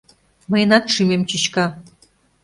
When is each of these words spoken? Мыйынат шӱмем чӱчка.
Мыйынат 0.49 0.85
шӱмем 0.93 1.21
чӱчка. 1.29 1.65